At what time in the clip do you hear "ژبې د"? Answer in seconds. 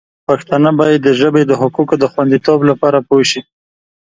1.19-1.51